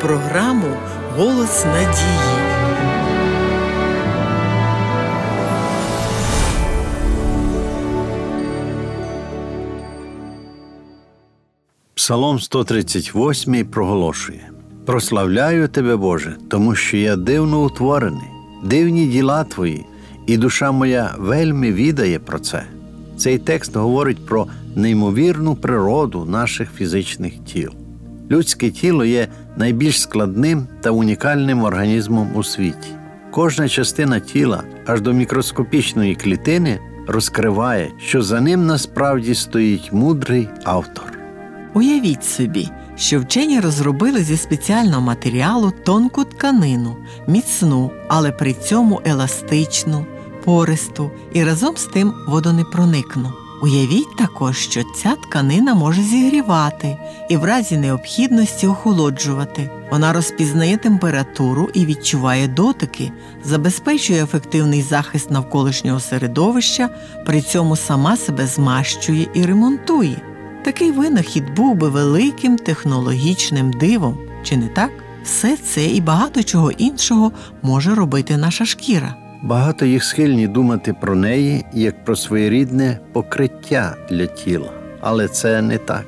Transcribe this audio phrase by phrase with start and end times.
[0.00, 0.76] програму
[1.16, 2.36] Голос надії.
[11.94, 14.50] Псалом 138 проголошує:
[14.86, 18.28] Прославляю тебе, Боже, тому що я дивно утворений,
[18.64, 19.84] дивні діла твої,
[20.26, 22.62] і душа моя вельми відає про це.
[23.16, 27.72] Цей текст говорить про неймовірну природу наших фізичних тіл.
[28.30, 32.88] Людське тіло є найбільш складним та унікальним організмом у світі.
[33.30, 41.18] Кожна частина тіла, аж до мікроскопічної клітини, розкриває, що за ним насправді стоїть мудрий автор.
[41.74, 50.06] Уявіть собі, що вчені розробили зі спеціального матеріалу тонку тканину, міцну, але при цьому еластичну,
[50.44, 53.32] пористу і разом з тим водонепроникну.
[53.66, 56.96] Уявіть також, що ця тканина може зігрівати
[57.28, 59.70] і в разі необхідності охолоджувати.
[59.90, 63.12] Вона розпізнає температуру і відчуває дотики,
[63.44, 66.88] забезпечує ефективний захист навколишнього середовища,
[67.26, 70.16] при цьому сама себе змащує і ремонтує.
[70.64, 74.90] Такий винахід був би великим технологічним дивом, чи не так?
[75.24, 77.32] Все це і багато чого іншого
[77.62, 79.25] може робити наша шкіра.
[79.42, 84.70] Багато їх схильні думати про неї як про своєрідне покриття для тіла,
[85.00, 86.06] але це не так.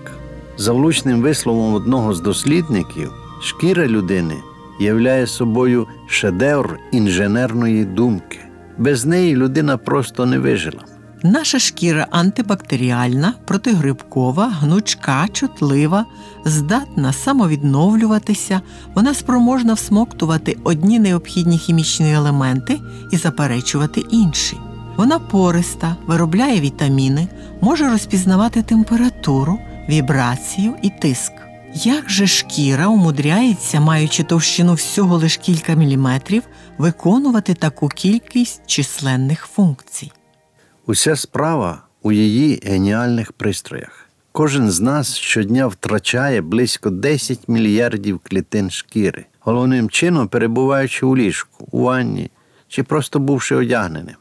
[0.57, 3.13] За влучним висловом одного з дослідників,
[3.43, 4.35] шкіра людини
[4.81, 8.39] являє собою шедевр інженерної думки.
[8.79, 10.85] Без неї людина просто не вижила.
[11.23, 16.05] Наша шкіра антибактеріальна, протигрибкова, гнучка, чутлива,
[16.45, 18.61] здатна самовідновлюватися,
[18.95, 22.81] вона спроможна всмоктувати одні необхідні хімічні елементи
[23.13, 24.57] і заперечувати інші.
[24.97, 27.29] Вона пориста, виробляє вітаміни,
[27.61, 29.59] може розпізнавати температуру,
[29.89, 31.33] вібрацію і тиск.
[31.75, 36.43] Як же шкіра умудряється, маючи товщину всього лиш кілька міліметрів,
[36.79, 40.13] виконувати таку кількість численних функцій?
[40.91, 44.09] Уся справа у її геніальних пристроях.
[44.33, 51.69] Кожен з нас щодня втрачає близько 10 мільярдів клітин шкіри, головним чином перебуваючи у ліжку,
[51.71, 52.31] у ванні
[52.69, 54.15] чи просто бувши одягненим.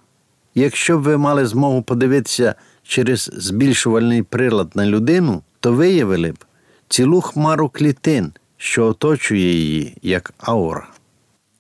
[0.56, 6.46] Якщо б ви мали змогу подивитися через збільшувальний прилад на людину, то виявили б
[6.90, 10.88] цілу хмару клітин, що оточує її як аура.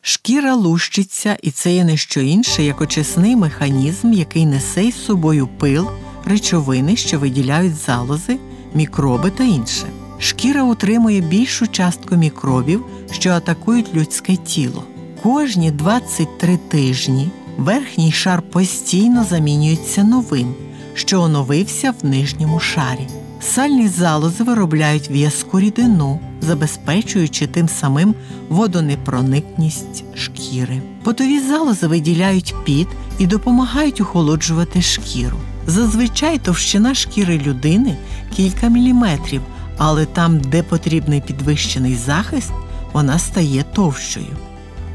[0.09, 5.47] Шкіра лущиться, і це є не що інше, як очисний механізм, який несе із собою
[5.47, 5.87] пил,
[6.25, 8.37] речовини, що виділяють залози,
[8.73, 9.85] мікроби та інше.
[10.19, 14.83] Шкіра утримує більшу частку мікробів, що атакують людське тіло.
[15.23, 20.55] Кожні 23 тижні верхній шар постійно замінюється новим,
[20.93, 23.07] що оновився в нижньому шарі.
[23.41, 28.15] Сальні залози виробляють в'язку рідину, забезпечуючи тим самим
[28.49, 30.81] водонепроникність шкіри.
[31.03, 32.87] Потові залози виділяють піт
[33.19, 35.37] і допомагають охолоджувати шкіру.
[35.67, 37.95] Зазвичай товщина шкіри людини
[38.35, 39.41] кілька міліметрів,
[39.77, 42.51] але там, де потрібний підвищений захист,
[42.93, 44.35] вона стає товщою.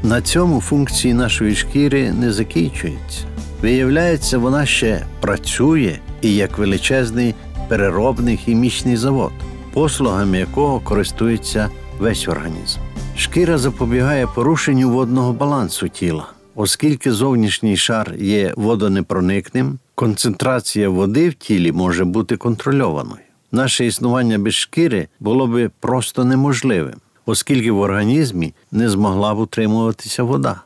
[0.03, 3.19] На цьому функції нашої шкіри не закінчуються.
[3.61, 7.35] Виявляється, вона ще працює і як величезний
[7.73, 9.31] переробний хімічний завод,
[9.73, 11.69] послугами якого користується
[11.99, 12.79] весь організм.
[13.17, 21.71] Шкіра запобігає порушенню водного балансу тіла, оскільки зовнішній шар є водонепроникним, концентрація води в тілі
[21.71, 23.23] може бути контрольованою.
[23.51, 30.23] Наше існування без шкіри було би просто неможливим, оскільки в організмі не змогла б утримуватися
[30.23, 30.61] вода.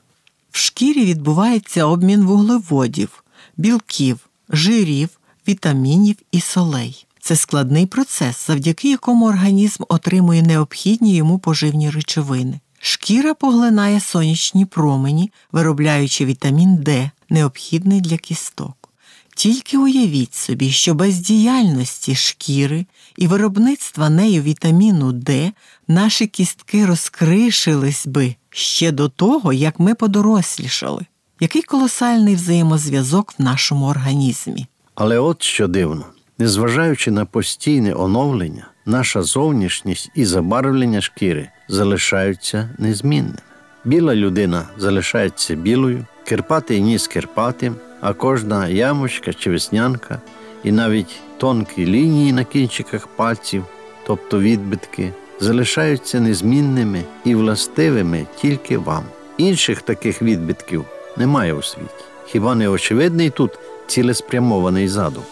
[0.52, 3.24] В шкірі відбувається обмін вуглеводів,
[3.58, 4.18] білків,
[4.50, 5.10] жирів,
[5.48, 7.06] вітамінів і солей.
[7.20, 12.60] Це складний процес, завдяки якому організм отримує необхідні йому поживні речовини.
[12.80, 18.90] Шкіра поглинає сонячні промені, виробляючи вітамін Д, необхідний для кісток.
[19.36, 22.86] Тільки уявіть собі, що без діяльності шкіри
[23.18, 25.52] і виробництва нею вітаміну Д
[25.88, 31.06] наші кістки розкришились би ще до того, як ми подорослішали.
[31.40, 34.68] Який колосальний взаємозв'язок в нашому організмі.
[35.00, 36.06] Але от що дивно,
[36.38, 43.38] незважаючи на постійне оновлення, наша зовнішність і забарвлення шкіри залишаються незмінними.
[43.86, 50.22] Біла людина залишається білою, кирпатий ніс кирпатим, а кожна ямочка чи веснянка,
[50.64, 53.66] і навіть тонкі лінії на кінчиках пальців,
[54.08, 59.04] тобто відбитки, залишаються незмінними і властивими тільки вам.
[59.38, 60.86] Інших таких відбитків
[61.18, 62.06] немає у світі.
[62.26, 65.24] Хіба не очевидний тут цілеспрямований задум?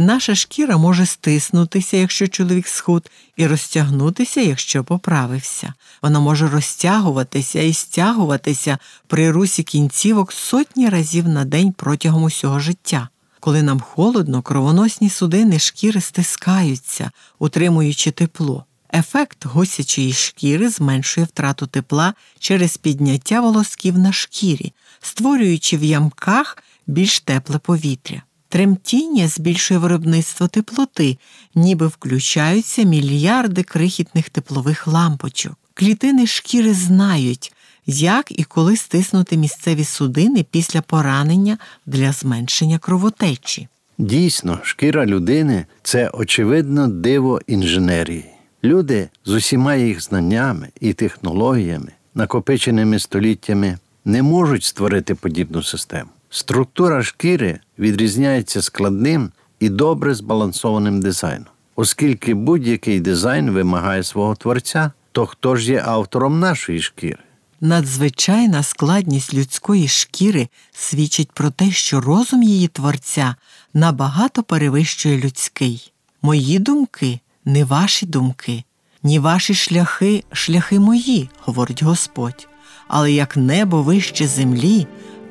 [0.00, 5.74] Наша шкіра може стиснутися, якщо чоловік схуд, і розтягнутися, якщо поправився.
[6.02, 13.08] Вона може розтягуватися і стягуватися при русі кінцівок сотні разів на день протягом усього життя.
[13.40, 18.64] Коли нам холодно, кровоносні судини шкіри стискаються, утримуючи тепло.
[18.94, 27.20] Ефект гусячої шкіри зменшує втрату тепла через підняття волосків на шкірі, створюючи в ямках більш
[27.20, 28.22] тепле повітря.
[28.48, 31.18] Тремтіння збільшує виробництво теплоти,
[31.54, 35.54] ніби включаються мільярди крихітних теплових лампочок.
[35.74, 37.52] Клітини шкіри знають,
[37.86, 43.68] як і коли стиснути місцеві судини після поранення для зменшення кровотечі.
[43.98, 48.24] Дійсно, шкіра людини це очевидно диво інженерії.
[48.64, 56.10] Люди з усіма їх знаннями і технологіями, накопиченими століттями, не можуть створити подібну систему.
[56.30, 59.30] Структура шкіри відрізняється складним
[59.60, 61.46] і добре збалансованим дизайном.
[61.76, 67.18] Оскільки будь-який дизайн вимагає свого творця, то хто ж є автором нашої шкіри?
[67.60, 73.34] Надзвичайна складність людської шкіри свідчить про те, що розум її творця
[73.74, 75.92] набагато перевищує людський.
[76.22, 78.64] Мої думки не ваші думки,
[79.02, 82.48] ні ваші шляхи, шляхи мої, говорить Господь.
[82.88, 84.86] Але як небо вище землі,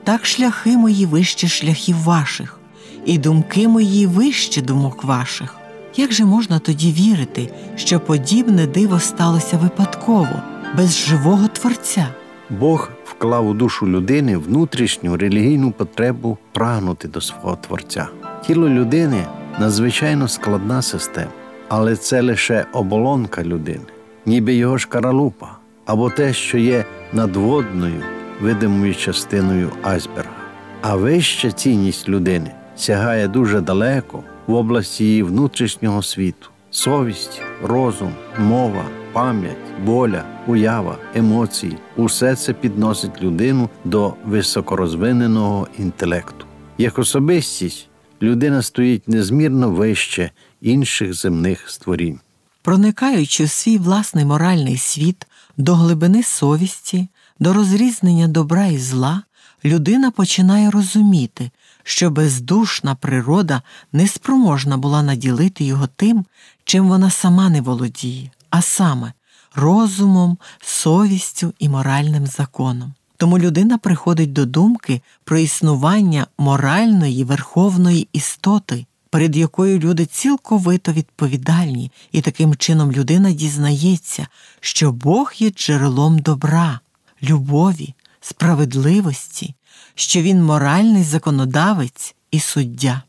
[0.07, 2.59] так шляхи мої вище шляхів ваших,
[3.05, 5.55] і думки мої вище думок ваших.
[5.95, 10.41] Як же можна тоді вірити, що подібне диво сталося випадково,
[10.77, 12.07] без живого Творця?
[12.49, 18.07] Бог вклав у душу людини внутрішню релігійну потребу прагнути до свого Творця.
[18.45, 19.25] Тіло людини
[19.59, 21.31] надзвичайно складна система,
[21.67, 23.85] але це лише оболонка людини,
[24.25, 25.47] ніби його шкаралупа,
[25.85, 28.03] або те, що є надводною
[28.41, 30.35] видимою частиною айсберга.
[30.81, 38.85] А вища цінність людини сягає дуже далеко в області її внутрішнього світу: совість, розум, мова,
[39.13, 46.45] пам'ять, воля, уява, емоції усе це підносить людину до високорозвиненого інтелекту.
[46.77, 47.87] Як особистість,
[48.21, 50.31] людина стоїть незмірно вище
[50.61, 52.19] інших земних створінь.
[52.61, 57.07] Проникаючи в свій власний моральний світ до глибини совісті,
[57.39, 59.23] до розрізнення добра і зла,
[59.65, 61.51] людина починає розуміти,
[61.83, 63.61] що бездушна природа
[63.93, 66.25] неспроможна була наділити його тим,
[66.63, 69.13] чим вона сама не володіє, а саме
[69.55, 72.93] розумом, совістю і моральним законом.
[73.17, 81.91] Тому людина приходить до думки про існування моральної верховної істоти, перед якою люди цілковито відповідальні,
[82.11, 84.27] і таким чином людина дізнається,
[84.59, 86.79] що Бог є джерелом добра,
[87.23, 89.55] любові, справедливості,
[89.95, 93.01] що він моральний законодавець і суддя.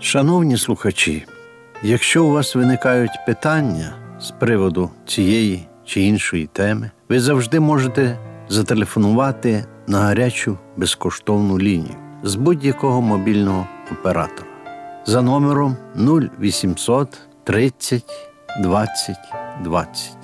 [0.00, 1.26] Шановні слухачі,
[1.82, 8.18] якщо у вас виникають питання з приводу цієї чи іншої теми, ви завжди можете
[8.48, 14.48] зателефонувати на гарячу безкоштовну лінію з будь-якого мобільного оператора
[15.06, 18.04] за номером 0800 30
[18.58, 19.16] 20
[19.64, 20.16] 20.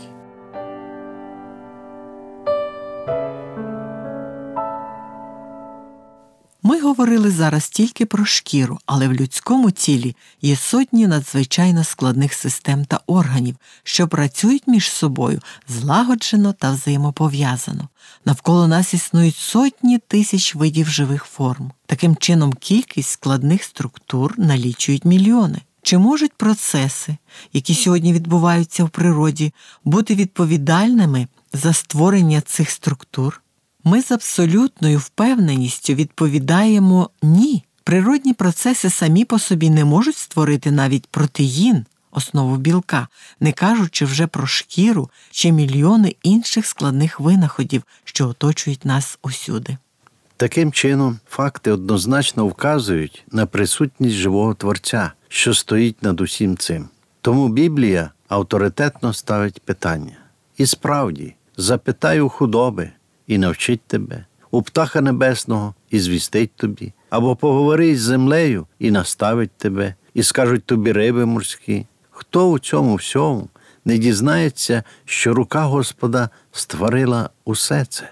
[6.63, 12.85] Ми говорили зараз тільки про шкіру, але в людському тілі є сотні надзвичайно складних систем
[12.85, 17.89] та органів, що працюють між собою злагоджено та взаємопов'язано.
[18.25, 21.73] Навколо нас існують сотні тисяч видів живих форм.
[21.87, 25.59] Таким чином, кількість складних структур налічують мільйони.
[25.83, 27.17] Чи можуть процеси,
[27.53, 29.53] які сьогодні відбуваються в природі,
[29.85, 33.43] бути відповідальними за створення цих структур?
[33.85, 37.65] Ми з абсолютною впевненістю відповідаємо ні.
[37.85, 43.09] Природні процеси самі по собі не можуть створити навіть протеїн, основу білка,
[43.41, 49.77] не кажучи вже про шкіру чи мільйони інших складних винаходів, що оточують нас усюди.
[50.37, 56.89] Таким чином, факти однозначно вказують на присутність живого творця, що стоїть над усім цим.
[57.21, 60.17] Тому Біблія авторитетно ставить питання.
[60.57, 62.91] І справді, запитай у худоби
[63.27, 69.51] і навчить тебе, у птаха небесного і звістить тобі, або поговори з землею і наставить
[69.51, 71.87] тебе, і скажуть тобі риби морські.
[72.11, 73.49] Хто у цьому всьому
[73.85, 78.11] не дізнається, що рука Господа створила усе це?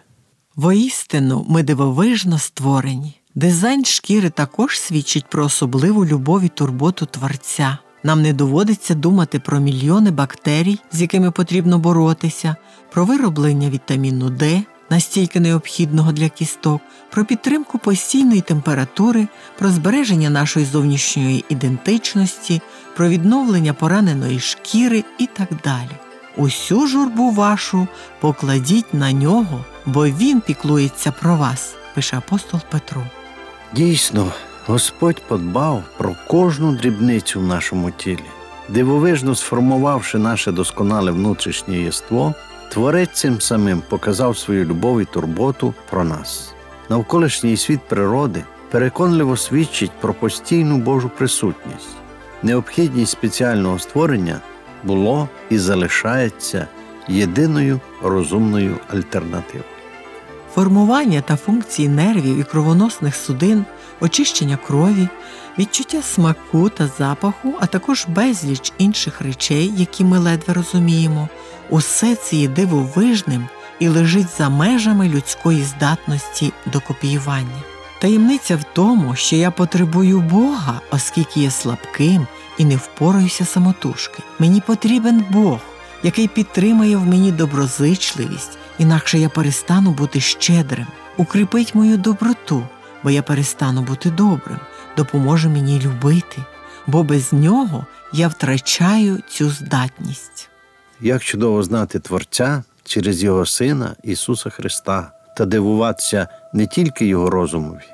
[0.56, 3.19] Воістину ми дивовижно створені.
[3.34, 7.78] Дизайн шкіри також свідчить про особливу любов і турботу Творця.
[8.02, 12.56] Нам не доводиться думати про мільйони бактерій, з якими потрібно боротися,
[12.92, 20.66] про вироблення вітаміну Д, настільки необхідного для кісток, про підтримку постійної температури, про збереження нашої
[20.66, 22.60] зовнішньої ідентичності,
[22.96, 25.90] про відновлення пораненої шкіри і так далі.
[26.37, 27.88] Усю журбу вашу
[28.20, 33.02] покладіть на нього, бо він піклується про вас, пише апостол Петро.
[33.74, 34.32] Дійсно,
[34.66, 38.24] Господь подбав про кожну дрібницю в нашому тілі,
[38.68, 42.34] дивовижно сформувавши наше досконале внутрішнє єство,
[42.72, 46.54] творець цим самим показав свою любов і турботу про нас.
[46.88, 51.96] Навколишній світ природи переконливо свідчить про постійну Божу присутність.
[52.42, 54.40] Необхідність спеціального створення
[54.84, 56.66] було і залишається
[57.08, 59.69] єдиною розумною альтернативою.
[60.54, 63.64] Формування та функції нервів і кровоносних судин,
[64.00, 65.09] очищення крові,
[65.59, 71.28] відчуття смаку та запаху, а також безліч інших речей, які ми ледве розуміємо,
[71.71, 77.62] усе це є дивовижним і лежить за межами людської здатності до копіювання.
[78.00, 82.26] Таємниця в тому, що я потребую Бога, оскільки є слабким
[82.59, 84.23] і не впораюся самотужки.
[84.38, 85.59] Мені потрібен Бог,
[86.02, 92.68] який підтримає в мені доброзичливість, інакше я перестану бути щедрим, укріпить мою доброту,
[93.02, 94.58] бо я перестану бути добрим,
[94.96, 96.44] допоможе мені любити,
[96.87, 100.49] бо без нього я втрачаю цю здатність.
[101.00, 107.84] Як чудово знати Творця через Його Сина Ісуса Христа та дивуватися не тільки Його розумові,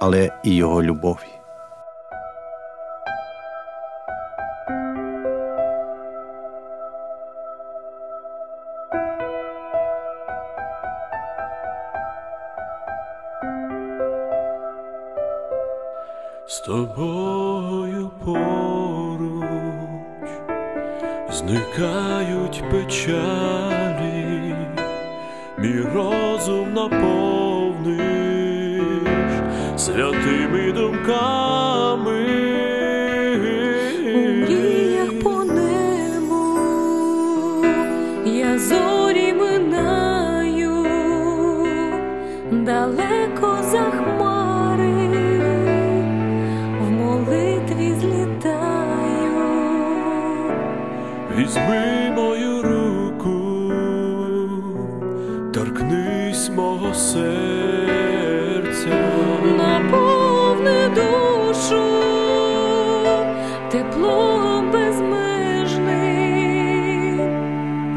[0.00, 1.41] але і Його любові.
[16.52, 19.44] З тобою поруч
[21.30, 24.56] зникають печалі,
[25.58, 28.02] мій розум наповниш
[29.76, 32.26] святими думками.
[35.08, 36.58] У по небу
[38.24, 40.86] я зорі минаю
[42.50, 44.11] далеко за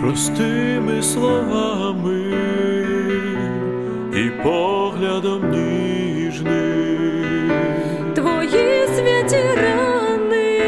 [0.06, 2.34] простими словами
[4.16, 6.52] і поглядом ніжним.
[8.16, 10.60] твої святі рани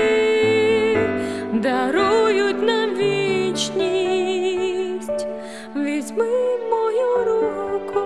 [1.53, 3.67] дарують нам вічність.
[5.75, 6.27] Візьми
[6.69, 7.99] мою руку.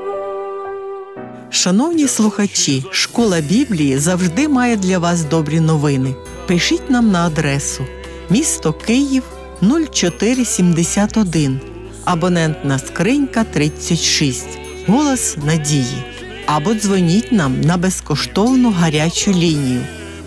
[1.50, 6.16] Шановні слухачі, школа Біблії завжди має для вас добрі новини.
[6.48, 7.86] Пишіть нам на адресу
[8.30, 9.24] місто Київ
[9.62, 11.60] 0471,
[12.06, 14.48] абонентна скринька 36,
[14.88, 16.04] голос надії.
[16.46, 19.82] Або дзвоніть нам на безкоштовну гарячу лінію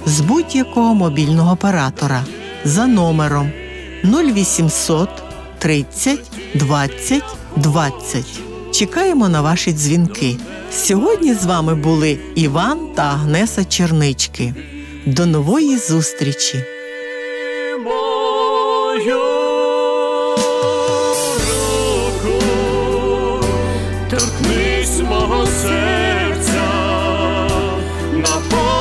[0.06, 2.24] з будь-якого мобільного оператора
[2.64, 3.52] за номером
[4.04, 5.08] 0800
[5.58, 6.20] 30
[6.54, 7.22] 20
[7.56, 8.24] 20.
[8.72, 10.36] Чекаємо на ваші дзвінки.
[10.72, 14.54] Сьогодні з вами були Іван та Агнеса Чернички.
[15.06, 16.73] До нової зустрічі!
[18.94, 19.20] Мою
[21.48, 22.44] руку,
[24.10, 26.62] торкнись мого серця,
[28.12, 28.73] наповни